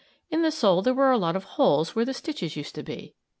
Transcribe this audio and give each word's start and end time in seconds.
In 0.31 0.41
the 0.41 0.49
sole 0.49 0.81
were 0.81 1.11
a 1.11 1.17
lot 1.19 1.35
of 1.35 1.43
holes 1.43 1.95
where 1.95 2.05
the 2.05 2.13
stitches 2.15 2.55
used 2.55 2.73
to 2.73 2.81
be. 2.81 3.13